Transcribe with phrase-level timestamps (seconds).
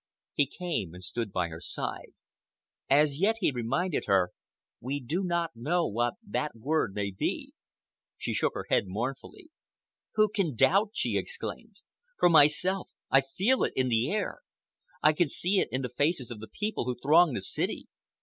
[0.33, 2.13] He came and stood by her side.
[2.89, 4.31] "As yet," he reminded her,
[4.79, 7.53] "we do not know what that word may be."
[8.17, 9.51] She shook her head mournfully.
[10.15, 11.75] "Who can doubt?" she exclaimed.
[12.17, 14.39] "For myself, I feel it in the air!
[15.03, 17.87] I can see it in the faces of the people who throng the city!